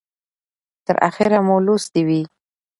که 0.77 0.81
تر 0.85 0.95
اخیره 1.09 1.39
مو 1.45 1.55
لوستې 1.65 2.01
وي 2.07 2.21